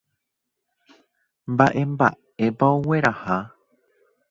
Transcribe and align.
Mba'emba'épa 1.51 2.65
ogueraha. 2.77 3.39